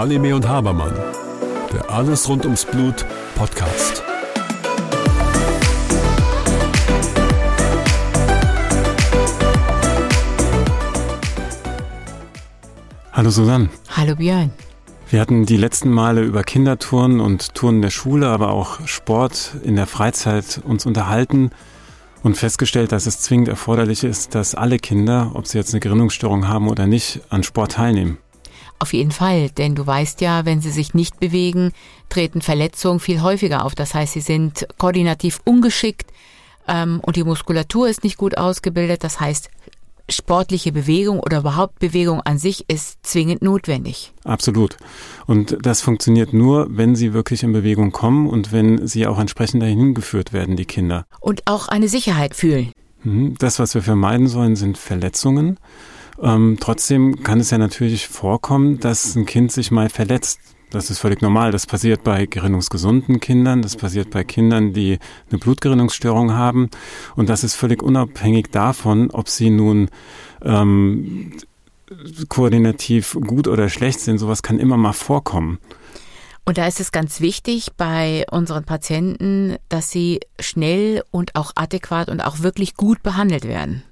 [0.00, 0.94] Halime und Habermann,
[1.72, 3.04] der Alles rund ums Blut
[3.34, 4.02] Podcast.
[13.12, 13.68] Hallo Susanne.
[13.90, 14.50] Hallo Björn.
[15.10, 19.76] Wir hatten die letzten Male über Kindertouren und Touren der Schule, aber auch Sport in
[19.76, 21.50] der Freizeit uns unterhalten
[22.22, 26.48] und festgestellt, dass es zwingend erforderlich ist, dass alle Kinder, ob sie jetzt eine Gerinnungsstörung
[26.48, 28.18] haben oder nicht, an Sport teilnehmen.
[28.78, 31.72] Auf jeden Fall, denn du weißt ja, wenn sie sich nicht bewegen,
[32.08, 33.74] treten Verletzungen viel häufiger auf.
[33.74, 36.10] Das heißt, sie sind koordinativ ungeschickt
[36.66, 39.04] ähm, und die Muskulatur ist nicht gut ausgebildet.
[39.04, 39.50] Das heißt,
[40.12, 44.12] sportliche Bewegung oder überhaupt Bewegung an sich ist zwingend notwendig.
[44.24, 44.76] Absolut.
[45.26, 49.62] Und das funktioniert nur, wenn sie wirklich in Bewegung kommen und wenn sie auch entsprechend
[49.62, 51.04] dahin geführt werden, die Kinder.
[51.20, 52.72] Und auch eine Sicherheit fühlen.
[53.02, 53.34] Mhm.
[53.38, 55.58] Das, was wir vermeiden sollen, sind Verletzungen.
[56.22, 60.40] Ähm, trotzdem kann es ja natürlich vorkommen, dass ein Kind sich mal verletzt.
[60.70, 61.50] Das ist völlig normal.
[61.50, 66.70] Das passiert bei gerinnungsgesunden Kindern, das passiert bei Kindern, die eine Blutgerinnungsstörung haben.
[67.16, 69.90] Und das ist völlig unabhängig davon, ob sie nun
[70.42, 71.32] ähm,
[72.28, 74.18] koordinativ gut oder schlecht sind.
[74.18, 75.58] Sowas kann immer mal vorkommen.
[76.46, 82.08] Und da ist es ganz wichtig bei unseren Patienten, dass sie schnell und auch adäquat
[82.08, 83.82] und auch wirklich gut behandelt werden.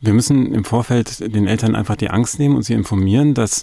[0.00, 3.62] Wir müssen im Vorfeld den Eltern einfach die Angst nehmen und sie informieren, dass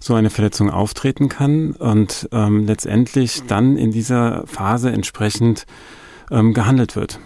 [0.00, 5.66] so eine Verletzung auftreten kann und ähm, letztendlich dann in dieser Phase entsprechend
[6.30, 7.20] ähm, gehandelt wird.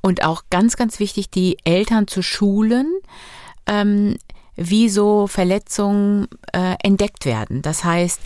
[0.00, 2.86] Und auch ganz, ganz wichtig, die Eltern zu schulen,
[3.66, 4.16] ähm,
[4.54, 7.60] wie so Verletzungen äh, entdeckt werden.
[7.60, 8.20] Das heißt,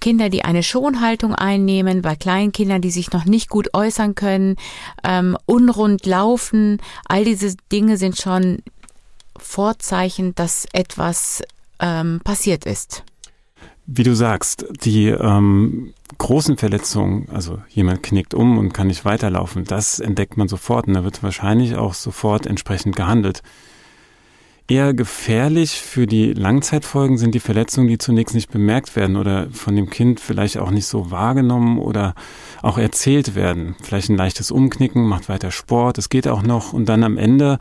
[0.00, 4.56] Kinder, die eine Schonhaltung einnehmen, bei kleinen Kindern, die sich noch nicht gut äußern können,
[5.02, 8.58] ähm, unrund laufen, all diese Dinge sind schon
[9.36, 11.42] Vorzeichen, dass etwas
[11.80, 13.04] ähm, passiert ist.
[13.86, 19.64] Wie du sagst, die ähm, großen Verletzungen, also jemand knickt um und kann nicht weiterlaufen,
[19.64, 23.42] das entdeckt man sofort und da wird wahrscheinlich auch sofort entsprechend gehandelt.
[24.70, 29.74] Eher gefährlich für die Langzeitfolgen sind die Verletzungen, die zunächst nicht bemerkt werden oder von
[29.74, 32.14] dem Kind vielleicht auch nicht so wahrgenommen oder
[32.60, 33.76] auch erzählt werden.
[33.82, 37.58] Vielleicht ein leichtes Umknicken, macht weiter Sport, es geht auch noch und dann am Ende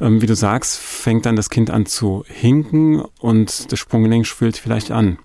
[0.00, 4.56] ähm, wie du sagst, fängt dann das Kind an zu hinken und das Sprunggelenk schwillt
[4.56, 5.18] vielleicht an.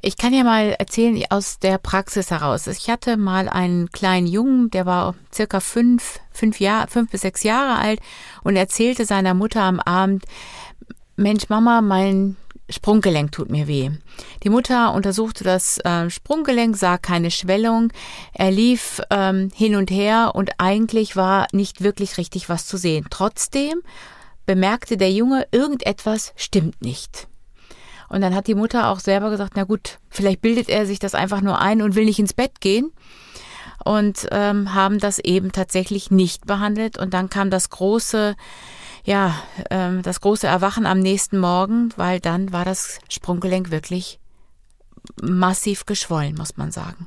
[0.00, 2.68] Ich kann ja mal erzählen aus der Praxis heraus.
[2.68, 7.42] Ich hatte mal einen kleinen Jungen, der war circa fünf, fünf Jahre, fünf bis sechs
[7.42, 8.00] Jahre alt
[8.44, 10.24] und erzählte seiner Mutter am Abend,
[11.16, 12.36] Mensch, Mama, mein
[12.70, 13.90] Sprunggelenk tut mir weh.
[14.42, 17.92] Die Mutter untersuchte das äh, Sprunggelenk, sah keine Schwellung.
[18.34, 23.06] Er lief ähm, hin und her und eigentlich war nicht wirklich richtig was zu sehen.
[23.10, 23.80] Trotzdem
[24.46, 27.28] bemerkte der Junge, irgendetwas stimmt nicht.
[28.08, 31.14] Und dann hat die Mutter auch selber gesagt, na gut, vielleicht bildet er sich das
[31.14, 32.90] einfach nur ein und will nicht ins Bett gehen.
[33.84, 36.98] Und ähm, haben das eben tatsächlich nicht behandelt.
[36.98, 38.34] Und dann kam das große
[39.08, 44.20] ja, ähm, das große Erwachen am nächsten Morgen, weil dann war das Sprunggelenk wirklich
[45.22, 47.06] massiv geschwollen, muss man sagen.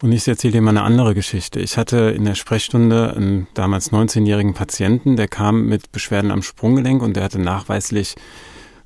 [0.00, 1.58] Und ich erzähle dir mal eine andere Geschichte.
[1.58, 7.02] Ich hatte in der Sprechstunde einen damals 19-jährigen Patienten, der kam mit Beschwerden am Sprunggelenk
[7.02, 8.14] und der hatte nachweislich,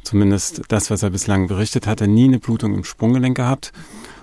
[0.03, 3.73] zumindest das, was er bislang berichtet hatte, nie eine Blutung im Sprunggelenk gehabt.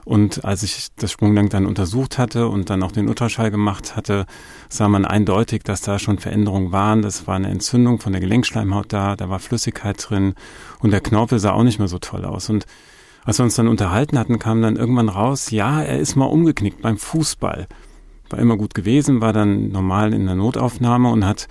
[0.05, 4.25] Und als ich das Sprunggelenk dann untersucht hatte und dann auch den Ultraschall gemacht hatte,
[4.67, 7.01] sah man eindeutig, dass da schon Veränderungen waren.
[7.01, 10.33] Das war eine Entzündung von der Gelenkschleimhaut da, da war Flüssigkeit drin
[10.79, 12.49] und der Knorpel sah auch nicht mehr so toll aus.
[12.49, 12.65] Und
[13.23, 16.81] als wir uns dann unterhalten hatten, kam dann irgendwann raus, ja, er ist mal umgeknickt
[16.81, 17.67] beim Fußball.
[18.31, 21.47] War immer gut gewesen, war dann normal in der Notaufnahme und hat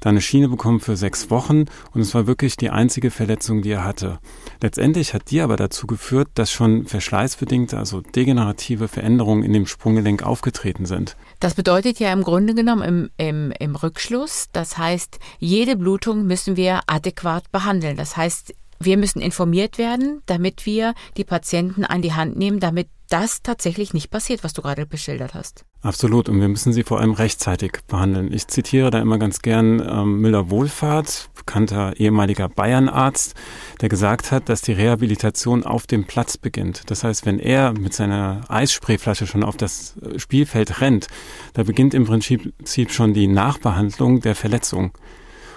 [0.00, 3.70] da eine Schiene bekommen für sechs Wochen und es war wirklich die einzige Verletzung, die
[3.70, 4.18] er hatte.
[4.62, 10.22] Letztendlich hat die aber dazu geführt, dass schon verschleißbedingte, also degenerative Veränderungen in dem Sprunggelenk
[10.22, 11.16] aufgetreten sind.
[11.38, 16.56] Das bedeutet ja im Grunde genommen im, im, im Rückschluss, das heißt, jede Blutung müssen
[16.56, 17.96] wir adäquat behandeln.
[17.96, 22.88] Das heißt, wir müssen informiert werden, damit wir die Patienten an die Hand nehmen, damit
[23.10, 25.64] das tatsächlich nicht passiert, was du gerade beschildert hast.
[25.82, 26.28] Absolut.
[26.28, 28.30] Und wir müssen sie vor allem rechtzeitig behandeln.
[28.32, 33.34] Ich zitiere da immer ganz gern ähm, Müller-Wohlfahrt, bekannter ehemaliger Bayernarzt,
[33.80, 36.90] der gesagt hat, dass die Rehabilitation auf dem Platz beginnt.
[36.90, 41.06] Das heißt, wenn er mit seiner Eissprayflasche schon auf das Spielfeld rennt,
[41.54, 42.52] da beginnt im Prinzip
[42.90, 44.92] schon die Nachbehandlung der Verletzung.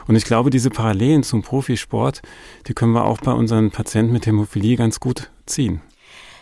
[0.07, 2.21] Und ich glaube, diese Parallelen zum Profisport,
[2.67, 5.81] die können wir auch bei unseren Patienten mit Hämophilie ganz gut ziehen.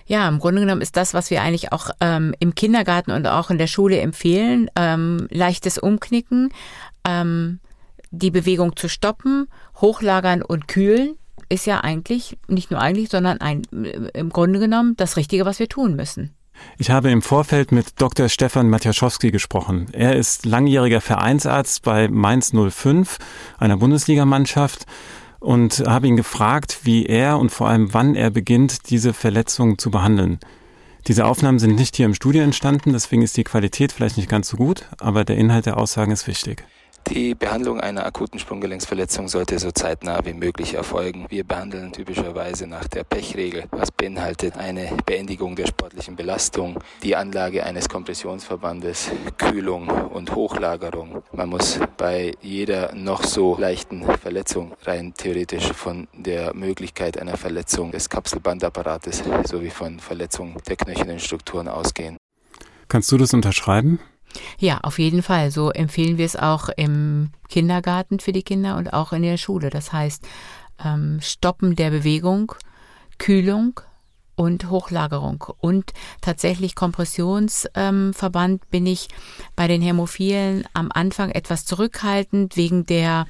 [0.06, 3.50] Ja, im Grunde genommen ist das, was wir eigentlich auch ähm, im Kindergarten und auch
[3.50, 6.50] in der Schule empfehlen, ähm, leichtes Umknicken,
[7.06, 7.60] ähm,
[8.12, 11.16] die Bewegung zu stoppen, hochlagern und kühlen
[11.52, 13.64] ist ja eigentlich, nicht nur eigentlich, sondern ein,
[14.14, 16.34] im Grunde genommen das Richtige, was wir tun müssen.
[16.78, 18.30] Ich habe im Vorfeld mit Dr.
[18.30, 19.88] Stefan Matjaschowski gesprochen.
[19.92, 23.18] Er ist langjähriger Vereinsarzt bei Mainz 05,
[23.58, 24.86] einer Bundesligamannschaft,
[25.42, 29.92] und habe ihn gefragt, wie er und vor allem wann er beginnt, diese Verletzungen zu
[29.92, 30.40] behandeln.
[31.08, 34.50] Diese Aufnahmen sind nicht hier im Studio entstanden, deswegen ist die Qualität vielleicht nicht ganz
[34.50, 36.64] so gut, aber der Inhalt der Aussagen ist wichtig.
[37.08, 41.26] Die Behandlung einer akuten Sprunggelenksverletzung sollte so zeitnah wie möglich erfolgen.
[41.30, 47.66] Wir behandeln typischerweise nach der Pechregel, was beinhaltet eine Beendigung der sportlichen Belastung, die Anlage
[47.66, 51.24] eines Kompressionsverbandes, Kühlung und Hochlagerung.
[51.34, 57.92] Man muss bei jeder noch so leichten Verletzung rein theoretisch von der Möglichkeit einer Verletzung
[57.92, 62.18] des Kapselbandapparates sowie von Verletzung der knöchernen Strukturen ausgehen.
[62.88, 64.00] Kannst du das unterschreiben?
[64.60, 65.52] Ja, auf jeden Fall.
[65.52, 69.70] So empfehlen wir es auch im Kindergarten für die Kinder und auch in der Schule.
[69.70, 70.28] Das heißt,
[70.84, 72.54] ähm, Stoppen der Bewegung,
[73.18, 73.80] Kühlung
[74.36, 75.44] und Hochlagerung.
[75.60, 79.08] Und tatsächlich Kompressionsverband ähm, bin ich
[79.56, 83.28] bei den Hämophilen am Anfang etwas zurückhaltend wegen der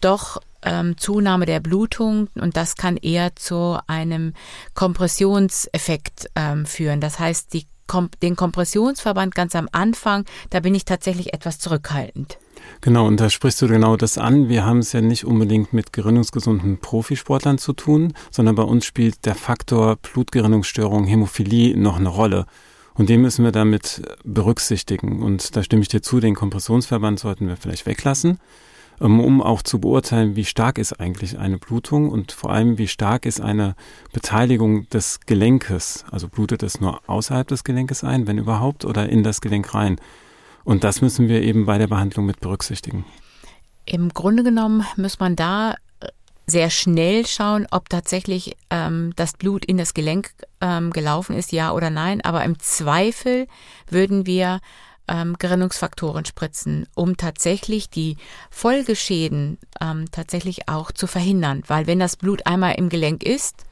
[0.00, 4.34] doch ähm, Zunahme der Blutung und das kann eher zu einem
[4.74, 7.00] Kompressionseffekt ähm, führen.
[7.00, 7.66] Das heißt, die
[8.22, 12.38] den Kompressionsverband ganz am Anfang, da bin ich tatsächlich etwas zurückhaltend.
[12.80, 14.48] Genau, und da sprichst du genau das an.
[14.48, 19.24] Wir haben es ja nicht unbedingt mit gerinnungsgesunden Profisportlern zu tun, sondern bei uns spielt
[19.26, 22.46] der Faktor Blutgerinnungsstörung, Hämophilie noch eine Rolle.
[22.94, 25.22] Und den müssen wir damit berücksichtigen.
[25.22, 28.38] Und da stimme ich dir zu, den Kompressionsverband sollten wir vielleicht weglassen.
[29.00, 32.88] Ähm, um auch zu beurteilen, wie stark ist eigentlich eine Blutung und vor allem, wie
[32.88, 33.76] stark ist eine
[34.12, 36.04] Beteiligung des Gelenkes.
[36.10, 40.00] Also blutet es nur außerhalb des Gelenkes ein, wenn überhaupt, oder in das Gelenk rein.
[40.64, 43.04] Und das müssen wir eben bei der Behandlung mit berücksichtigen.
[43.86, 46.08] Im Grunde genommen muss man da äh,
[46.46, 51.72] sehr schnell schauen, ob tatsächlich ähm, das Blut in das Gelenk ähm, gelaufen ist, ja
[51.72, 52.20] oder nein.
[52.20, 53.46] Aber im Zweifel
[53.88, 54.60] würden wir
[55.08, 58.16] ähm, Gerinnungsfaktoren spritzen, um tatsächlich die
[58.50, 61.62] Folgeschäden ähm, tatsächlich auch zu verhindern.
[61.66, 63.64] Weil wenn das Blut einmal im Gelenk ist,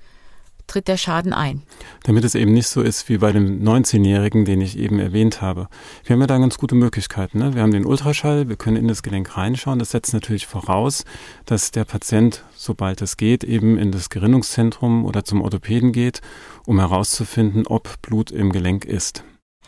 [0.67, 1.63] tritt der Schaden ein.
[2.03, 5.69] Damit es eben nicht so ist wie bei dem 19-Jährigen, den ich eben erwähnt habe.
[6.05, 7.39] Wir haben ja da ganz gute Möglichkeiten.
[7.39, 7.55] Ne?
[7.55, 9.79] Wir haben den Ultraschall, wir können in das Gelenk reinschauen.
[9.79, 11.05] Das setzt natürlich voraus,
[11.45, 16.21] dass der Patient, sobald es geht, eben in das Gerinnungszentrum oder zum Orthopäden geht,
[16.65, 19.23] um herauszufinden, ob Blut im Gelenk ist.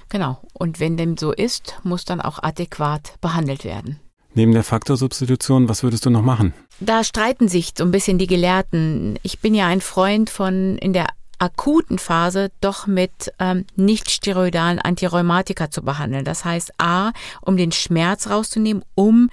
[0.09, 0.41] Genau.
[0.53, 4.01] Und wenn dem so ist, muss dann auch adäquat behandelt werden.
[4.35, 6.55] Neben der Faktorsubstitution, was würdest du noch machen?
[6.81, 9.19] Da streiten sich so ein bisschen die Gelehrten.
[9.23, 11.09] Ich bin ja ein Freund von in der
[11.39, 16.25] akuten Phase doch mit ähm, nicht steroidalen Antirheumatika zu behandeln.
[16.25, 19.31] Das heißt A, um den Schmerz rauszunehmen, um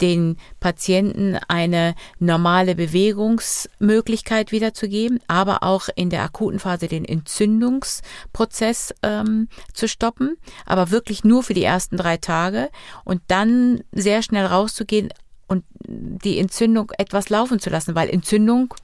[0.00, 9.48] den Patienten eine normale Bewegungsmöglichkeit wiederzugeben, aber auch in der akuten Phase den Entzündungsprozess ähm,
[9.72, 12.70] zu stoppen, aber wirklich nur für die ersten drei Tage
[13.04, 15.10] und dann sehr schnell rauszugehen
[15.48, 18.74] und die Entzündung etwas laufen zu lassen, weil Entzündung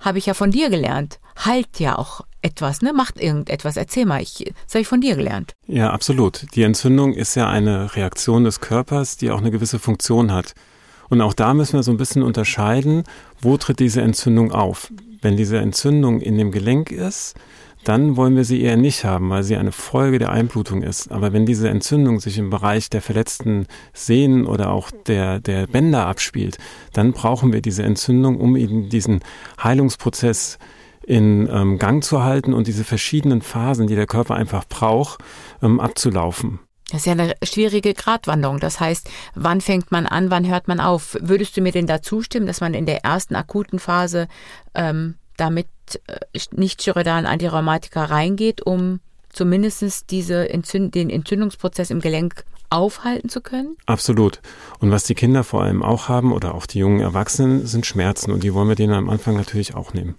[0.00, 2.92] habe ich ja von dir gelernt, heilt ja auch etwas, ne?
[2.92, 3.76] Macht irgendetwas.
[3.76, 5.54] Erzähl mal, ich, das habe ich von dir gelernt.
[5.66, 6.46] Ja, absolut.
[6.54, 10.54] Die Entzündung ist ja eine Reaktion des Körpers, die auch eine gewisse Funktion hat.
[11.08, 13.04] Und auch da müssen wir so ein bisschen unterscheiden,
[13.40, 14.92] wo tritt diese Entzündung auf.
[15.22, 17.34] Wenn diese Entzündung in dem Gelenk ist,
[17.88, 21.12] dann wollen wir sie eher nicht haben, weil sie eine Folge der Einblutung ist.
[21.12, 26.06] Aber wenn diese Entzündung sich im Bereich der verletzten Sehnen oder auch der, der Bänder
[26.06, 26.58] abspielt,
[26.92, 29.20] dann brauchen wir diese Entzündung, um eben diesen
[29.62, 30.58] Heilungsprozess
[31.06, 35.20] in ähm, Gang zu halten und diese verschiedenen Phasen, die der Körper einfach braucht,
[35.62, 36.58] ähm, abzulaufen.
[36.90, 38.58] Das ist ja eine schwierige Gratwanderung.
[38.58, 41.16] Das heißt, wann fängt man an, wann hört man auf?
[41.20, 44.26] Würdest du mir denn da zustimmen, dass man in der ersten akuten Phase
[44.74, 45.66] ähm, damit
[46.06, 46.18] äh,
[46.52, 49.00] nicht steroidalen Antirheumatika reingeht, um
[49.30, 53.76] zumindest diese Entzünd den Entzündungsprozess im Gelenk aufhalten zu können?
[53.86, 54.40] Absolut.
[54.80, 58.32] Und was die Kinder vor allem auch haben oder auch die jungen Erwachsenen sind Schmerzen
[58.32, 60.16] und die wollen wir denen am Anfang natürlich auch nehmen.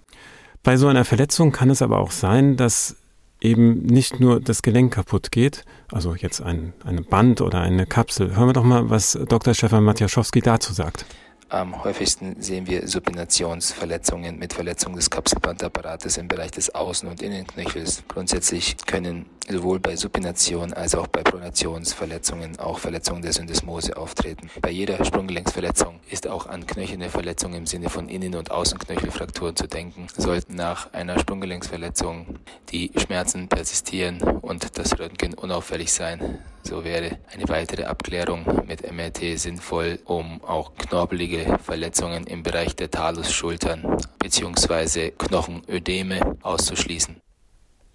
[0.62, 2.96] Bei so einer Verletzung kann es aber auch sein, dass
[3.40, 8.34] eben nicht nur das Gelenk kaputt geht, also jetzt ein eine Band oder eine Kapsel.
[8.34, 9.54] Hören wir doch mal, was Dr.
[9.54, 11.06] Stefan Matjaschowski dazu sagt.
[11.50, 18.02] Am häufigsten sehen wir Supinationsverletzungen mit Verletzung des Kapselbandapparates im Bereich des Außen- und Innenknöchels.
[18.06, 24.50] Grundsätzlich können sowohl bei Supination als auch bei Pronationsverletzungen auch Verletzungen der Syndesmose auftreten.
[24.60, 29.66] Bei jeder Sprunggelenksverletzung ist auch an knöcherne Verletzungen im Sinne von Innen- und Außenknöchelfrakturen zu
[29.66, 30.08] denken.
[30.14, 32.26] Sollten nach einer Sprunggelenksverletzung
[32.68, 39.38] die Schmerzen persistieren und das Röntgen unauffällig sein, so wäre eine weitere Abklärung mit MRT
[39.38, 45.10] sinnvoll, um auch knorpelige Verletzungen im Bereich der Talusschultern bzw.
[45.12, 47.16] Knochenödeme auszuschließen.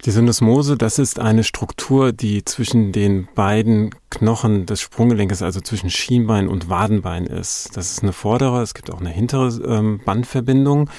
[0.04, 5.88] Die Syndesmose, das ist eine Struktur, die zwischen den beiden Knochen des Sprunggelenkes, also zwischen
[5.88, 7.74] Schienbein und Wadenbein ist.
[7.74, 10.90] Das ist eine vordere, es gibt auch eine hintere ähm, Bandverbindung.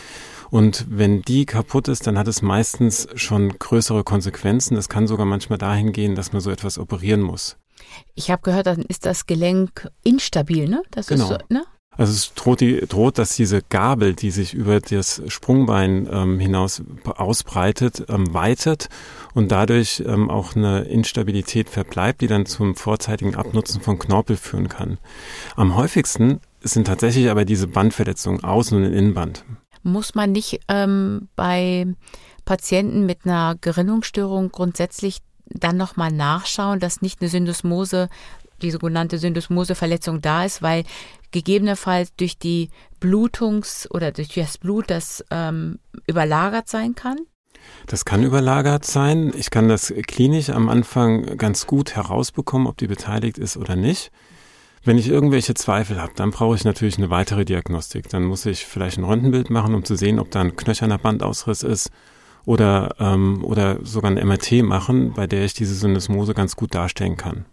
[0.49, 4.75] Und wenn die kaputt ist, dann hat es meistens schon größere Konsequenzen.
[4.75, 7.57] Es kann sogar manchmal dahin gehen, dass man so etwas operieren muss.
[8.15, 10.81] Ich habe gehört, dann ist das Gelenk instabil, ne?
[10.91, 11.25] Das genau.
[11.25, 11.63] ist so, ne?
[11.97, 16.83] Also es droht, die, droht, dass diese Gabel, die sich über das Sprungbein ähm, hinaus
[17.05, 18.89] ausbreitet, ähm, weitet
[19.33, 24.69] und dadurch ähm, auch eine Instabilität verbleibt, die dann zum vorzeitigen Abnutzen von Knorpel führen
[24.69, 24.97] kann.
[25.55, 29.45] Am häufigsten sind tatsächlich aber diese Bandverletzungen Außen- und Innenband.
[29.83, 31.85] Muss man nicht ähm, bei
[32.43, 38.09] Patienten mit einer Gerinnungsstörung grundsätzlich dann nochmal nachschauen, dass nicht eine Syndesmose
[38.61, 40.85] die sogenannte Syndesmoseverletzung da ist, weil
[41.35, 42.69] gegebenenfalls durch die
[43.01, 47.17] Blutungs- oder durch das Blut das ähm, überlagert sein kann?
[47.87, 49.33] Das kann überlagert sein.
[49.37, 54.11] Ich kann das klinisch am Anfang ganz gut herausbekommen, ob die beteiligt ist oder nicht.
[54.85, 58.07] Wenn ich irgendwelche Zweifel habe, dann brauche ich natürlich eine weitere Diagnostik.
[58.07, 61.63] Dann muss ich vielleicht ein Röntgenbild machen, um zu sehen, ob da ein knöcherner Bandausriss
[61.63, 61.89] ist
[62.45, 67.17] oder, ähm, oder sogar ein MRT machen, bei der ich diese Syndesmose ganz gut darstellen
[67.17, 67.45] kann.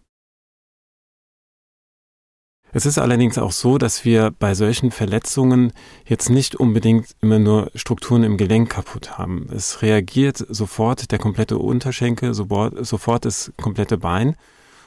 [2.75, 5.73] Es ist allerdings auch so, dass wir bei solchen Verletzungen
[6.07, 9.47] jetzt nicht unbedingt immer nur Strukturen im Gelenk kaputt haben.
[9.55, 14.37] Es reagiert sofort der komplette Unterschenkel, sofort das komplette Bein.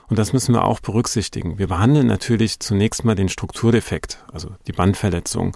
[0.07, 1.59] Und das müssen wir auch berücksichtigen.
[1.59, 5.55] Wir behandeln natürlich zunächst mal den Strukturdefekt, also die Bandverletzung.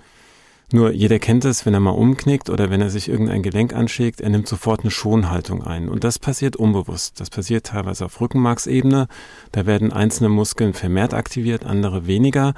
[0.72, 4.22] Nur jeder kennt es, wenn er mal umknickt oder wenn er sich irgendein Gelenk anschlägt,
[4.22, 5.90] er nimmt sofort eine Schonhaltung ein.
[5.90, 7.20] Und das passiert unbewusst.
[7.20, 9.08] Das passiert teilweise auf Rückenmarksebene.
[9.52, 12.54] Da werden einzelne Muskeln vermehrt aktiviert, andere weniger.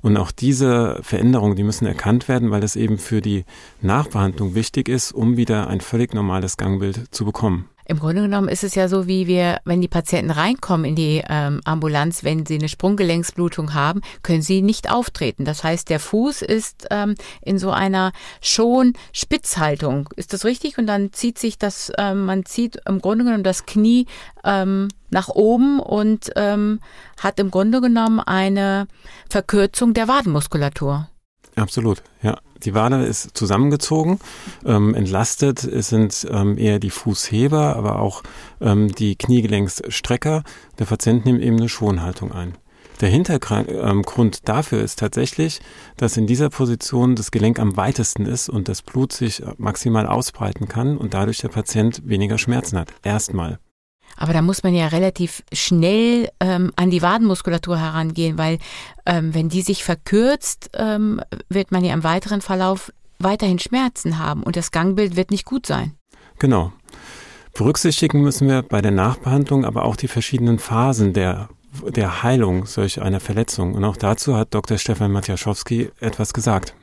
[0.00, 3.44] Und auch diese Veränderungen, die müssen erkannt werden, weil es eben für die
[3.82, 7.68] Nachbehandlung wichtig ist, um wieder ein völlig normales Gangbild zu bekommen.
[7.90, 11.24] Im Grunde genommen ist es ja so, wie wir, wenn die Patienten reinkommen in die
[11.28, 15.44] ähm, Ambulanz, wenn sie eine Sprunggelenksblutung haben, können sie nicht auftreten.
[15.44, 20.08] Das heißt, der Fuß ist ähm, in so einer schon Spitzhaltung.
[20.14, 20.78] Ist das richtig?
[20.78, 24.06] Und dann zieht sich das, ähm, man zieht im Grunde genommen das Knie
[24.44, 26.78] ähm, nach oben und ähm,
[27.20, 28.86] hat im Grunde genommen eine
[29.28, 31.08] Verkürzung der Wadenmuskulatur.
[31.60, 32.38] Absolut, ja.
[32.64, 34.18] Die Wade ist zusammengezogen,
[34.66, 35.64] ähm, entlastet.
[35.64, 38.22] Es sind ähm, eher die Fußheber, aber auch
[38.60, 40.42] ähm, die Kniegelenksstrecker.
[40.78, 42.58] Der Patient nimmt eben eine Schonhaltung ein.
[43.00, 45.60] Der Hintergrund dafür ist tatsächlich,
[45.96, 50.68] dass in dieser Position das Gelenk am weitesten ist und das Blut sich maximal ausbreiten
[50.68, 52.92] kann und dadurch der Patient weniger Schmerzen hat.
[53.02, 53.58] Erstmal.
[54.16, 58.58] Aber da muss man ja relativ schnell ähm, an die Wadenmuskulatur herangehen, weil
[59.06, 64.42] ähm, wenn die sich verkürzt, ähm, wird man ja im weiteren Verlauf weiterhin Schmerzen haben
[64.42, 65.94] und das Gangbild wird nicht gut sein.
[66.38, 66.72] Genau.
[67.54, 71.48] Berücksichtigen müssen wir bei der Nachbehandlung aber auch die verschiedenen Phasen der,
[71.86, 73.74] der Heilung solch einer Verletzung.
[73.74, 74.78] Und auch dazu hat Dr.
[74.78, 76.74] Stefan Matjaschowski etwas gesagt.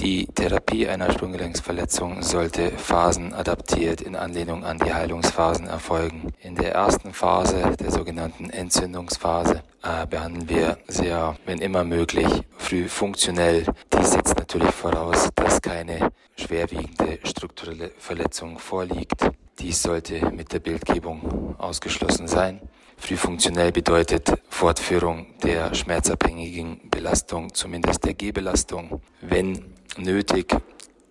[0.00, 6.32] Die Therapie einer Sprunggelenksverletzung sollte phasenadaptiert in Anlehnung an die Heilungsphasen erfolgen.
[6.40, 12.28] In der ersten Phase, der sogenannten Entzündungsphase, äh, behandeln wir sehr, wenn immer möglich,
[12.58, 13.64] früh funktionell.
[13.92, 19.28] Dies setzt natürlich voraus, dass keine schwerwiegende strukturelle Verletzung vorliegt.
[19.58, 22.60] Dies sollte mit der Bildgebung ausgeschlossen sein.
[22.96, 29.00] Frühfunktionell bedeutet Fortführung der schmerzabhängigen Belastung, zumindest der G-Belastung.
[29.20, 30.54] Wenn nötig,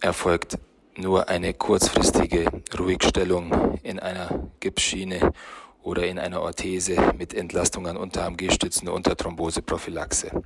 [0.02, 0.58] erfolgt
[0.96, 2.46] nur eine kurzfristige
[2.78, 5.32] Ruhigstellung in einer Gipsschiene
[5.84, 10.44] oder in einer Orthese mit Entlastung an Unterarm G-Stützen unter Thromboseprophylaxe.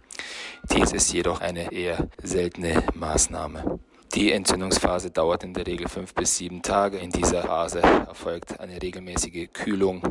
[0.71, 3.79] Dies ist jedoch eine eher seltene Maßnahme.
[4.13, 6.97] Die Entzündungsphase dauert in der Regel fünf bis sieben Tage.
[6.97, 10.03] In dieser Phase erfolgt eine regelmäßige Kühlung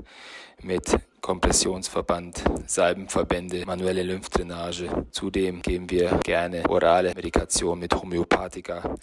[0.63, 5.07] mit Kompressionsverband, Salbenverbände, manuelle Lymphdrainage.
[5.11, 8.97] Zudem geben wir gerne orale Medikation mit Homöopathika.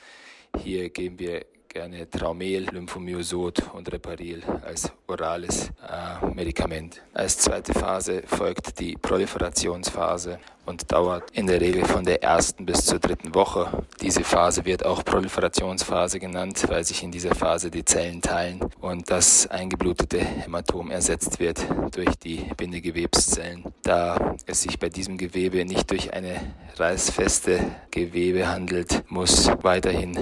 [0.58, 7.02] Hier geben wir gerne Traumel, Lymphomyosot und Reparil als orales äh, Medikament.
[7.14, 12.86] Als zweite Phase folgt die Proliferationsphase, und dauert in der Regel von der ersten bis
[12.86, 13.86] zur dritten Woche.
[14.02, 19.10] Diese Phase wird auch Proliferationsphase genannt, weil sich in dieser Phase die Zellen teilen und
[19.10, 23.64] das eingeblutete Hämatom ersetzt wird durch die Bindegewebszellen.
[23.82, 26.36] Da es sich bei diesem Gewebe nicht durch eine
[26.76, 27.60] reißfeste
[27.90, 30.18] Gewebe handelt, muss weiterhin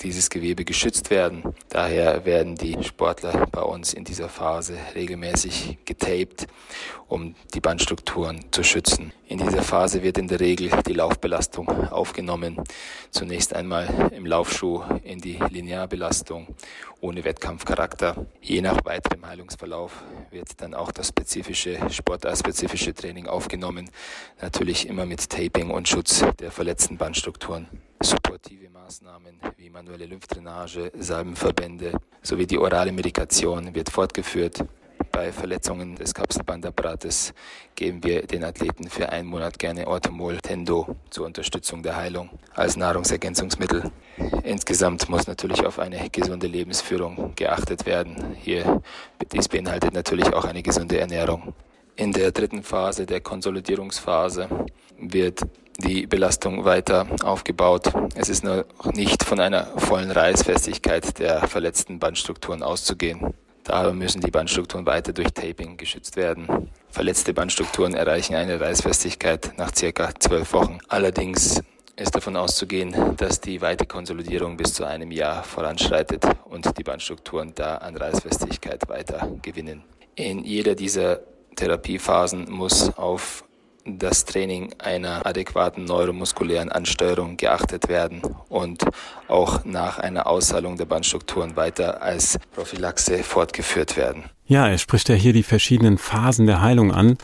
[0.00, 1.42] dieses Gewebe geschützt werden.
[1.68, 6.46] Daher werden die Sportler bei uns in dieser Phase regelmäßig getaped,
[7.08, 9.12] um die Bandstrukturen zu schützen.
[9.26, 12.62] In dieser Phase wird in der Regel die Laufbelastung aufgenommen.
[13.10, 16.46] Zunächst einmal im Laufschuh in die Linearbelastung
[17.00, 18.26] ohne Wettkampfcharakter.
[18.40, 23.90] Je nach weiterem Heilungsverlauf wird dann auch das spezifische, sportartspezifische Training aufgenommen.
[24.40, 27.68] Natürlich immer mit Taping und Schutz der verletzten Bandstrukturen.
[28.02, 31.92] Supportive Maßnahmen wie manuelle Lymphdrainage, Salbenverbände
[32.22, 34.64] sowie die orale Medikation wird fortgeführt.
[35.18, 37.34] Bei Verletzungen des Kapselbandapparates
[37.74, 42.76] geben wir den Athleten für einen Monat gerne Orthomol Tendo zur Unterstützung der Heilung als
[42.76, 43.90] Nahrungsergänzungsmittel.
[44.44, 48.36] Insgesamt muss natürlich auf eine gesunde Lebensführung geachtet werden.
[48.38, 48.80] Hier,
[49.32, 51.52] dies beinhaltet natürlich auch eine gesunde Ernährung.
[51.96, 54.48] In der dritten Phase, der Konsolidierungsphase,
[55.00, 55.40] wird
[55.78, 57.92] die Belastung weiter aufgebaut.
[58.14, 63.34] Es ist noch nicht von einer vollen Reißfestigkeit der verletzten Bandstrukturen auszugehen.
[63.68, 66.70] Daher müssen die Bandstrukturen weiter durch Taping geschützt werden.
[66.88, 70.78] Verletzte Bandstrukturen erreichen eine Reißfestigkeit nach circa zwölf Wochen.
[70.88, 71.60] Allerdings
[71.94, 77.52] ist davon auszugehen, dass die weite Konsolidierung bis zu einem Jahr voranschreitet und die Bandstrukturen
[77.54, 79.84] da an Reißfestigkeit weiter gewinnen.
[80.14, 81.20] In jeder dieser
[81.54, 83.44] Therapiephasen muss auf
[83.96, 88.84] das Training einer adäquaten neuromuskulären Ansteuerung geachtet werden und
[89.28, 94.24] auch nach einer Ausheilung der Bandstrukturen weiter als Prophylaxe fortgeführt werden.
[94.46, 97.16] Ja, er spricht ja hier die verschiedenen Phasen der Heilung an.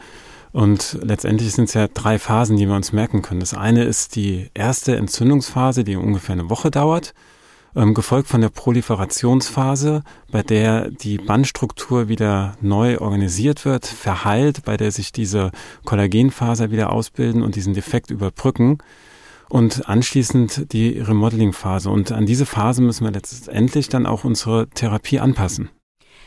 [0.53, 3.41] Und letztendlich sind es ja drei Phasen, die wir uns merken können.
[3.41, 7.13] Das eine ist die erste Entzündungsphase, die ungefähr eine Woche dauert
[7.77, 14.77] ähm, gefolgt von der Proliferationsphase, bei der die Bandstruktur wieder neu organisiert wird, verheilt, bei
[14.77, 15.51] der sich diese
[15.85, 18.79] Kollagenfaser wieder ausbilden und diesen Defekt überbrücken
[19.49, 21.91] und anschließend die Remodeling-Phase.
[21.91, 25.71] Und an diese Phase müssen wir letztendlich dann auch unsere Therapie anpassen.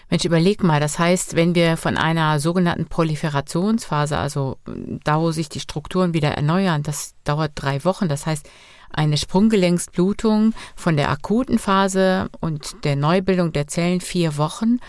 [0.10, 4.58] Mensch, überleg mal, das heißt, wenn wir von einer sogenannten Proliferationsphase, also
[5.04, 8.50] da, wo sich die Strukturen wieder erneuern, das dauert drei Wochen, das heißt,
[8.92, 14.80] eine Sprunggelenksblutung von der akuten Phase und der Neubildung der Zellen vier Wochen.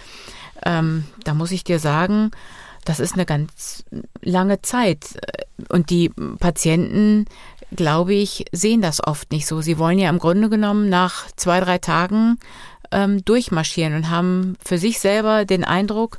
[0.64, 2.30] Ähm, da muss ich dir sagen,
[2.84, 3.84] das ist eine ganz
[4.22, 5.18] lange Zeit.
[5.68, 7.26] Und die Patienten,
[7.74, 9.60] glaube ich, sehen das oft nicht so.
[9.60, 12.38] Sie wollen ja im Grunde genommen nach zwei, drei Tagen
[12.90, 16.18] ähm, durchmarschieren und haben für sich selber den Eindruck,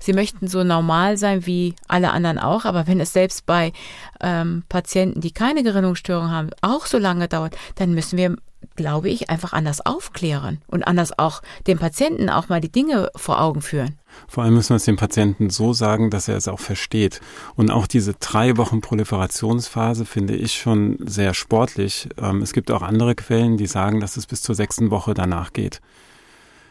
[0.00, 3.72] sie möchten so normal sein wie alle anderen auch, aber wenn es selbst bei
[4.20, 8.36] ähm, Patienten, die keine Gerinnungsstörung haben, auch so lange dauert, dann müssen wir
[8.76, 13.40] glaube ich, einfach anders aufklären und anders auch dem Patienten auch mal die Dinge vor
[13.40, 13.96] Augen führen.
[14.28, 17.20] Vor allem müssen wir es dem Patienten so sagen, dass er es auch versteht.
[17.56, 22.08] Und auch diese drei Wochen Proliferationsphase finde ich schon sehr sportlich.
[22.18, 25.52] Ähm, es gibt auch andere Quellen, die sagen, dass es bis zur sechsten Woche danach
[25.52, 25.80] geht.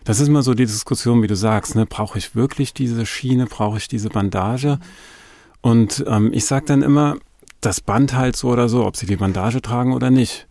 [0.04, 1.86] Das ist immer so die Diskussion, wie du sagst, ne?
[1.86, 4.80] brauche ich wirklich diese Schiene, brauche ich diese Bandage?
[5.62, 7.18] Und ähm, ich sage dann immer,
[7.62, 10.48] das Band halt so oder so, ob sie die Bandage tragen oder nicht.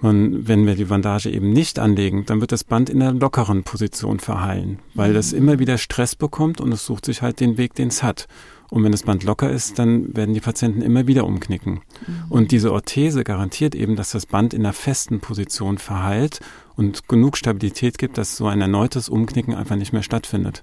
[0.00, 3.62] Und wenn wir die Bandage eben nicht anlegen, dann wird das Band in einer lockeren
[3.62, 7.74] Position verheilen, weil das immer wieder Stress bekommt und es sucht sich halt den Weg,
[7.74, 8.26] den es hat.
[8.72, 11.82] Und wenn das Band locker ist, dann werden die Patienten immer wieder umknicken.
[12.06, 12.24] Mhm.
[12.30, 16.40] Und diese Orthese garantiert eben, dass das Band in einer festen Position verheilt
[16.74, 20.62] und genug Stabilität gibt, dass so ein erneutes Umknicken einfach nicht mehr stattfindet.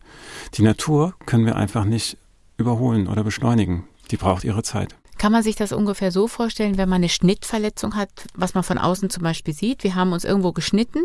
[0.56, 2.17] Die Natur können wir einfach nicht
[2.58, 3.84] überholen oder beschleunigen.
[4.10, 4.95] Die braucht ihre Zeit.
[5.19, 8.80] Kann man sich das ungefähr so vorstellen, wenn man eine Schnittverletzung hat, was man von
[8.80, 9.84] außen zum Beispiel sieht?
[9.84, 11.04] Wir haben uns irgendwo geschnitten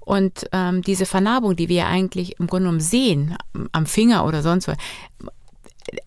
[0.00, 3.36] und ähm, diese Vernarbung, die wir eigentlich im Grunde genommen sehen,
[3.72, 4.76] am Finger oder sonst was,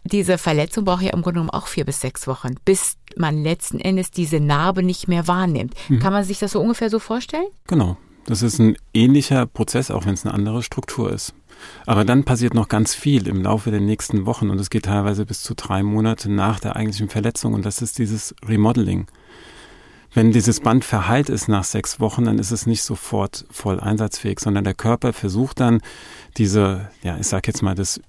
[0.03, 3.79] diese Verletzung braucht ja im Grunde genommen auch vier bis sechs Wochen, bis man letzten
[3.79, 5.73] Endes diese Narbe nicht mehr wahrnimmt.
[5.89, 5.99] Mhm.
[5.99, 7.47] Kann man sich das so ungefähr so vorstellen?
[7.67, 7.97] Genau.
[8.25, 11.33] Das ist ein ähnlicher Prozess, auch wenn es eine andere Struktur ist.
[11.85, 15.25] Aber dann passiert noch ganz viel im Laufe der nächsten Wochen und es geht teilweise
[15.25, 19.07] bis zu drei Monate nach der eigentlichen Verletzung und das ist dieses Remodeling.
[20.13, 24.39] Wenn dieses Band verheilt ist nach sechs Wochen, dann ist es nicht sofort voll einsatzfähig,
[24.41, 25.81] sondern der Körper versucht dann
[26.37, 28.01] diese, ja, ich sag jetzt mal, das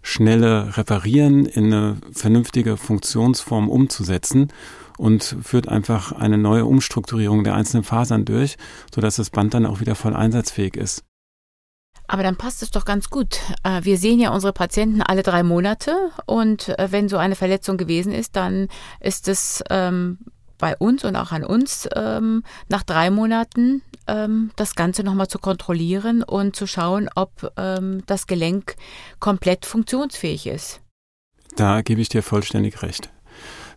[0.00, 4.48] überschnelle Reparieren in eine vernünftige Funktionsform umzusetzen
[4.98, 8.56] und führt einfach eine neue Umstrukturierung der einzelnen Fasern durch,
[8.94, 11.04] sodass das Band dann auch wieder voll einsatzfähig ist.
[12.06, 13.38] Aber dann passt es doch ganz gut.
[13.62, 17.76] Äh, wir sehen ja unsere Patienten alle drei Monate und äh, wenn so eine Verletzung
[17.76, 18.66] gewesen ist, dann
[18.98, 20.18] ist es ähm,
[20.60, 25.38] bei uns und auch an uns ähm, nach drei Monaten ähm, das Ganze nochmal zu
[25.38, 28.76] kontrollieren und zu schauen, ob ähm, das Gelenk
[29.18, 30.80] komplett funktionsfähig ist.
[31.56, 33.10] Da gebe ich dir vollständig recht.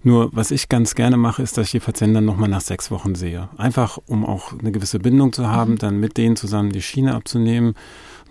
[0.03, 2.91] Nur was ich ganz gerne mache, ist, dass ich die Patienten dann nochmal nach sechs
[2.91, 3.49] Wochen sehe.
[3.57, 5.77] Einfach, um auch eine gewisse Bindung zu haben, mhm.
[5.77, 7.75] dann mit denen zusammen die Schiene abzunehmen,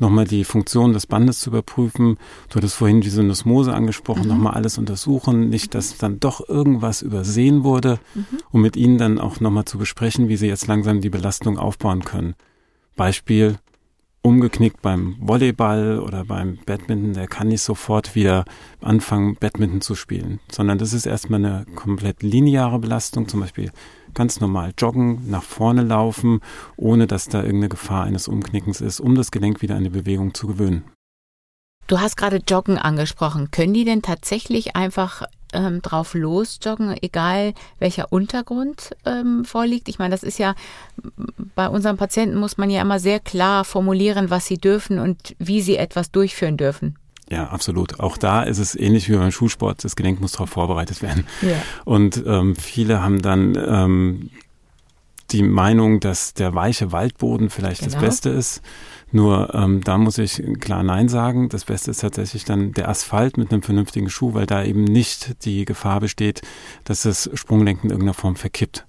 [0.02, 2.18] nochmal die Funktion des Bandes zu überprüfen.
[2.50, 4.28] Du hattest vorhin die Syndesmose angesprochen, mhm.
[4.28, 8.26] nochmal alles untersuchen, nicht, dass dann doch irgendwas übersehen wurde, mhm.
[8.50, 12.04] um mit ihnen dann auch nochmal zu besprechen, wie sie jetzt langsam die Belastung aufbauen
[12.04, 12.34] können.
[12.96, 13.56] Beispiel,
[14.22, 18.44] umgeknickt beim Volleyball oder beim Badminton, der kann nicht sofort wieder
[18.80, 23.72] anfangen, Badminton zu spielen, sondern das ist erstmal eine komplett lineare Belastung, zum Beispiel
[24.14, 26.40] ganz normal joggen, nach vorne laufen,
[26.76, 30.34] ohne dass da irgendeine Gefahr eines Umknickens ist, um das Gelenk wieder an die Bewegung
[30.34, 30.84] zu gewöhnen.
[31.86, 33.50] Du hast gerade Joggen angesprochen.
[33.50, 39.88] Können die denn tatsächlich einfach ähm, drauf losjoggen, egal welcher Untergrund ähm, vorliegt.
[39.88, 40.54] Ich meine, das ist ja
[41.54, 45.60] bei unseren Patienten muss man ja immer sehr klar formulieren, was sie dürfen und wie
[45.60, 46.98] sie etwas durchführen dürfen.
[47.32, 47.98] Ja, absolut.
[47.98, 49.82] Auch da ist es ähnlich wie beim Schulsport.
[49.84, 51.26] Das Gelenk muss darauf vorbereitet werden.
[51.40, 51.56] Ja.
[51.86, 54.30] Und ähm, viele haben dann ähm,
[55.30, 57.92] die Meinung, dass der weiche Waldboden vielleicht genau.
[57.92, 58.60] das Beste ist.
[59.12, 61.48] Nur ähm, da muss ich klar Nein sagen.
[61.48, 65.46] Das Beste ist tatsächlich dann der Asphalt mit einem vernünftigen Schuh, weil da eben nicht
[65.46, 66.42] die Gefahr besteht,
[66.84, 68.84] dass das Sprunglenken in irgendeiner Form verkippt.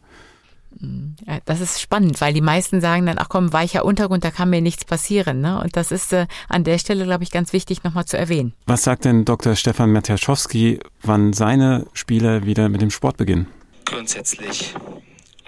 [1.25, 4.49] Ja, das ist spannend, weil die meisten sagen dann, ach komm, weicher Untergrund, da kann
[4.49, 5.41] mir nichts passieren.
[5.41, 5.61] Ne?
[5.61, 8.53] Und das ist äh, an der Stelle, glaube ich, ganz wichtig nochmal zu erwähnen.
[8.65, 9.55] Was sagt denn Dr.
[9.55, 13.47] Stefan Matiaszewski, wann seine Spieler wieder mit dem Sport beginnen?
[13.85, 14.73] Grundsätzlich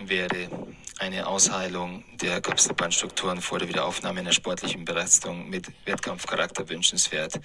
[0.06, 0.50] wäre
[1.00, 7.39] eine Ausheilung der Kapselbandstrukturen vor der Wiederaufnahme einer sportlichen Belastung mit Wettkampfcharakter wünschenswert.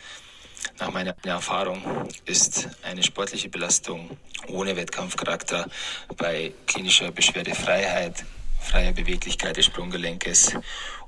[0.79, 1.83] Nach meiner Erfahrung
[2.25, 4.11] ist eine sportliche Belastung
[4.49, 5.69] ohne Wettkampfcharakter
[6.17, 8.25] bei klinischer Beschwerdefreiheit,
[8.61, 10.55] freier Beweglichkeit des Sprunggelenkes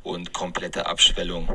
[0.03, 1.49] und kompletter Abschwellung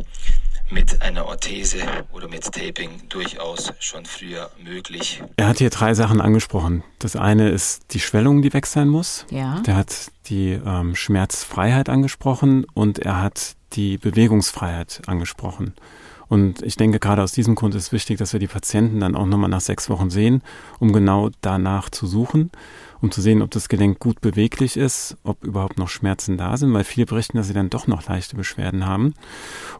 [0.70, 1.80] mit einer Orthese
[2.12, 5.22] oder mit Taping durchaus schon früher möglich.
[5.38, 6.84] Er hat hier drei Sachen angesprochen.
[7.00, 9.26] Das eine ist die Schwellung, die weg sein muss.
[9.30, 9.62] Ja.
[9.62, 15.74] Der hat die ähm, Schmerzfreiheit angesprochen und er hat die Bewegungsfreiheit angesprochen.
[16.30, 19.26] Und ich denke, gerade aus diesem Grund ist wichtig, dass wir die Patienten dann auch
[19.26, 20.42] nochmal nach sechs Wochen sehen,
[20.80, 22.52] um genau danach zu suchen
[23.02, 26.74] um zu sehen, ob das Gelenk gut beweglich ist, ob überhaupt noch Schmerzen da sind,
[26.74, 29.14] weil viele berichten, dass sie dann doch noch leichte Beschwerden haben.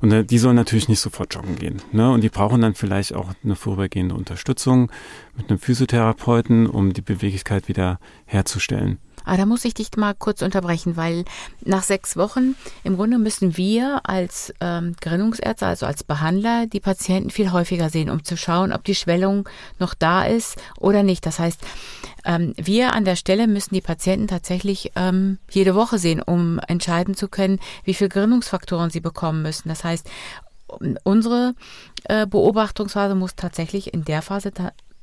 [0.02, 1.82] Und äh, die sollen natürlich nicht sofort joggen gehen.
[1.92, 2.12] Ne?
[2.12, 4.92] Und die brauchen dann vielleicht auch eine vorübergehende Unterstützung
[5.36, 9.00] mit einem Physiotherapeuten, um die Beweglichkeit wieder herzustellen.
[9.28, 11.26] Ah, da muss ich dich mal kurz unterbrechen, weil
[11.66, 17.30] nach sechs Wochen im Grunde müssen wir als ähm, Gerinnungsärzte, also als Behandler, die Patienten
[17.30, 21.26] viel häufiger sehen, um zu schauen, ob die Schwellung noch da ist oder nicht.
[21.26, 21.60] Das heißt,
[22.24, 27.14] ähm, wir an der Stelle müssen die Patienten tatsächlich ähm, jede Woche sehen, um entscheiden
[27.14, 29.68] zu können, wie viel Gerinnungsfaktoren sie bekommen müssen.
[29.68, 30.10] Das heißt,
[31.04, 31.54] unsere
[32.06, 34.54] äh, Beobachtungsphase muss tatsächlich in der Phase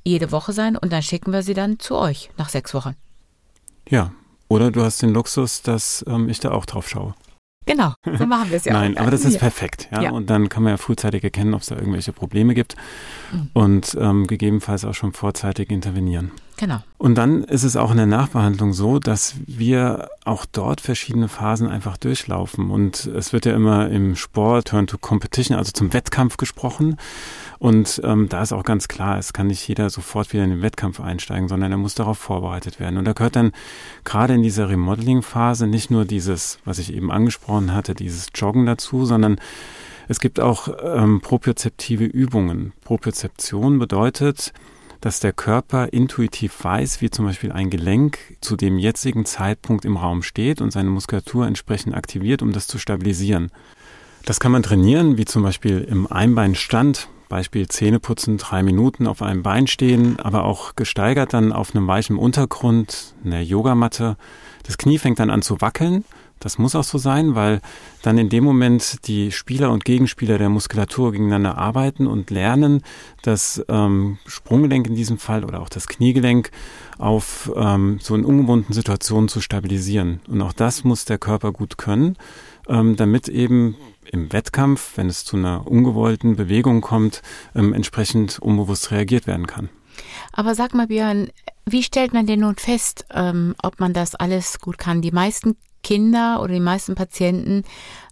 [0.03, 2.97] jede Woche sein und dann schicken wir sie dann zu euch nach sechs Wochen.
[3.89, 4.13] Ja,
[4.49, 7.15] oder du hast den Luxus, dass ähm, ich da auch drauf schaue.
[7.67, 8.75] Genau, so machen wir es ja.
[8.75, 9.41] Nein, aber das ist ja.
[9.41, 9.89] perfekt.
[9.91, 10.03] Ja?
[10.03, 10.11] ja?
[10.11, 12.77] Und dann kann man ja frühzeitig erkennen, ob es da irgendwelche Probleme gibt
[13.33, 13.51] mhm.
[13.55, 16.31] und ähm, gegebenenfalls auch schon vorzeitig intervenieren.
[16.65, 16.83] Genau.
[16.97, 21.69] Und dann ist es auch in der Nachbehandlung so, dass wir auch dort verschiedene Phasen
[21.69, 22.71] einfach durchlaufen.
[22.71, 26.97] Und es wird ja immer im Sport Turn to Competition, also zum Wettkampf gesprochen.
[27.59, 30.63] Und ähm, da ist auch ganz klar, es kann nicht jeder sofort wieder in den
[30.63, 32.97] Wettkampf einsteigen, sondern er muss darauf vorbereitet werden.
[32.97, 33.53] Und da gehört dann
[34.05, 39.05] gerade in dieser Remodeling-Phase nicht nur dieses, was ich eben angesprochen hatte, dieses Joggen dazu,
[39.05, 39.39] sondern
[40.09, 42.73] es gibt auch ähm, propriozeptive Übungen.
[42.85, 44.55] Propriozeption bedeutet,
[45.05, 49.99] dass der Körper intuitiv weiß, wie zum Beispiel ein Gelenk zu dem jetzigen Zeitpunkt im
[49.99, 53.51] Raum steht und seine Muskulatur entsprechend aktiviert, um das zu stabilisieren.
[54.25, 59.43] Das kann man trainieren, wie zum Beispiel im Einbeinstand, Beispiel Zähneputzen, drei Minuten auf einem
[59.43, 64.17] Bein stehen, aber auch gesteigert dann auf einem weichen Untergrund, einer Yogamatte.
[64.63, 66.07] Das Knie fängt dann an zu wackeln
[66.41, 67.61] das muss auch so sein, weil
[68.03, 72.83] dann in dem Moment die Spieler und Gegenspieler der Muskulatur gegeneinander arbeiten und lernen,
[73.23, 76.51] das ähm, Sprunggelenk in diesem Fall oder auch das Kniegelenk
[76.99, 80.21] auf ähm, so in ungewohnten Situationen zu stabilisieren.
[80.29, 82.17] Und auch das muss der Körper gut können,
[82.69, 83.77] ähm, damit eben
[84.13, 87.23] im Wettkampf, wenn es zu einer ungewollten Bewegung kommt,
[87.55, 89.71] ähm, entsprechend unbewusst reagiert werden kann.
[90.33, 91.31] Aber sag mal, Björn,
[91.67, 95.01] wie stellt man denn nun fest, ähm, ob man das alles gut kann?
[95.01, 97.63] Die meisten Kinder oder die meisten Patienten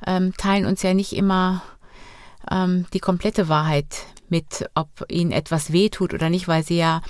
[0.07, 1.63] ähm, teilen uns ja nicht immer
[2.49, 7.03] ähm, die komplette Wahrheit mit, ob ihnen etwas wehtut oder nicht, weil sie ja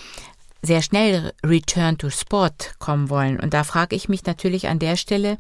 [0.62, 3.38] sehr schnell Return to Sport kommen wollen.
[3.40, 5.36] Und da frage ich mich natürlich an der Stelle,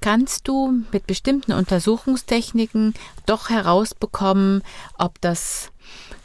[0.00, 2.94] kannst du mit bestimmten Untersuchungstechniken
[3.26, 4.62] doch herausbekommen,
[4.98, 5.70] ob das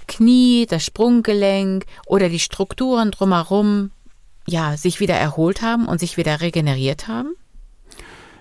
[0.08, 3.92] Knie, das Sprunggelenk oder die Strukturen drumherum
[4.48, 7.36] ja sich wieder erholt haben und sich wieder regeneriert haben?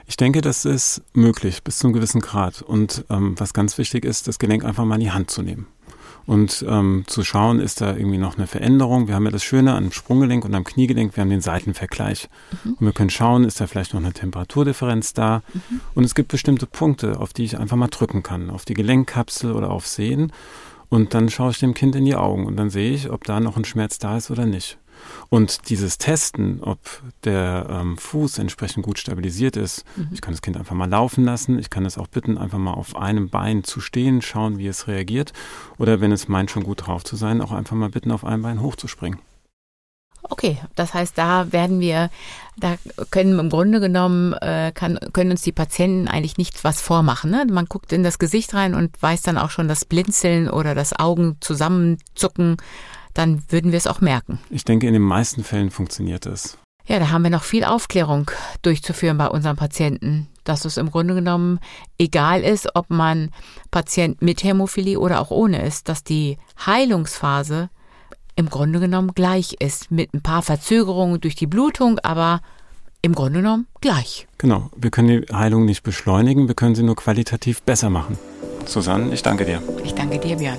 [0.06, 2.62] Ich denke, das ist möglich bis zu einem gewissen Grad.
[2.62, 5.66] Und ähm, was ganz wichtig ist, das Gelenk einfach mal in die Hand zu nehmen
[6.26, 9.08] und ähm, zu schauen, ist da irgendwie noch eine Veränderung.
[9.08, 12.28] Wir haben ja das Schöne am Sprunggelenk und am Kniegelenk, wir haben den Seitenvergleich.
[12.64, 12.72] Mhm.
[12.74, 15.42] Und wir können schauen, ist da vielleicht noch eine Temperaturdifferenz da.
[15.52, 15.80] Mhm.
[15.94, 19.52] Und es gibt bestimmte Punkte, auf die ich einfach mal drücken kann, auf die Gelenkkapsel
[19.52, 20.32] oder auf Sehen.
[20.88, 23.40] Und dann schaue ich dem Kind in die Augen und dann sehe ich, ob da
[23.40, 24.78] noch ein Schmerz da ist oder nicht.
[25.28, 26.78] Und dieses Testen, ob
[27.24, 30.08] der ähm, Fuß entsprechend gut stabilisiert ist, mhm.
[30.12, 32.74] ich kann das Kind einfach mal laufen lassen, ich kann es auch bitten, einfach mal
[32.74, 35.32] auf einem Bein zu stehen, schauen, wie es reagiert.
[35.78, 38.42] Oder wenn es meint, schon gut drauf zu sein, auch einfach mal bitten, auf einem
[38.42, 39.18] Bein hochzuspringen.
[40.30, 42.08] Okay, das heißt, da werden wir,
[42.56, 42.76] da
[43.10, 47.30] können im Grunde genommen, äh, kann, können uns die Patienten eigentlich nichts was vormachen.
[47.30, 47.46] Ne?
[47.50, 50.98] Man guckt in das Gesicht rein und weiß dann auch schon das Blinzeln oder das
[50.98, 52.56] Augen zusammenzucken
[53.14, 54.38] dann würden wir es auch merken.
[54.50, 56.58] Ich denke, in den meisten Fällen funktioniert es.
[56.86, 61.14] Ja, da haben wir noch viel Aufklärung durchzuführen bei unseren Patienten, dass es im Grunde
[61.14, 61.58] genommen
[61.98, 63.30] egal ist, ob man
[63.70, 67.70] Patient mit Hämophilie oder auch ohne ist, dass die Heilungsphase
[68.36, 72.40] im Grunde genommen gleich ist, mit ein paar Verzögerungen durch die Blutung, aber
[73.00, 74.26] im Grunde genommen gleich.
[74.38, 78.18] Genau, wir können die Heilung nicht beschleunigen, wir können sie nur qualitativ besser machen.
[78.66, 79.62] Susanne, ich danke dir.
[79.84, 80.58] Ich danke dir, Björn.